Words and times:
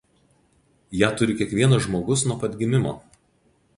Ją 1.01 1.09
turi 1.19 1.35
kiekvienas 1.41 1.85
žmogus 1.85 2.27
nuo 2.31 2.39
pat 2.45 2.57
gimimo. 2.63 2.95